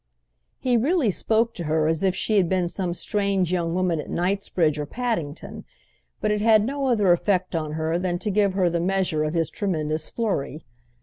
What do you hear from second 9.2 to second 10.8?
of his tremendous flurry.